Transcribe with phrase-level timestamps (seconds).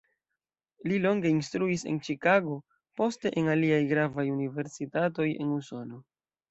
[0.91, 2.57] Li longe instruis en Ĉikago,
[3.03, 6.07] poste en aliaj gravaj universitatoj en Usono.